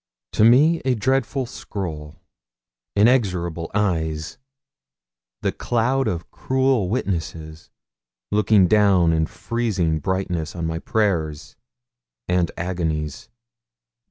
To 0.31 0.43
me 0.43 0.81
a 0.83 0.95
dreadful 0.95 1.45
scroll 1.45 2.19
inexorable 2.95 3.69
eyes 3.75 4.39
the 5.43 5.51
cloud 5.51 6.07
of 6.07 6.31
cruel 6.31 6.89
witnesses 6.89 7.69
looking 8.31 8.65
down 8.65 9.13
in 9.13 9.27
freezing 9.27 9.99
brightness 9.99 10.55
on 10.55 10.65
my 10.65 10.79
prayers 10.79 11.55
and 12.27 12.49
agonies. 12.57 13.29